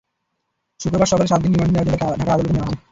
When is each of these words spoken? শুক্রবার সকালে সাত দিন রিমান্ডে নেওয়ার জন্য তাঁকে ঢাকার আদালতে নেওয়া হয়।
শুক্রবার 0.79 1.07
সকালে 1.07 1.27
সাত 1.27 1.39
দিন 1.43 1.51
রিমান্ডে 1.53 1.73
নেওয়ার 1.73 1.87
জন্য 1.87 1.99
তাঁকে 2.01 2.17
ঢাকার 2.19 2.33
আদালতে 2.33 2.51
নেওয়া 2.53 2.67
হয়। 2.67 2.77